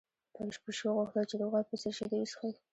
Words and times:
پيشو 0.63 0.89
غوښتل 0.97 1.23
چې 1.29 1.35
د 1.37 1.41
غوا 1.49 1.61
په 1.69 1.75
څېر 1.81 1.93
شیدې 1.97 2.17
وڅښي. 2.19 2.51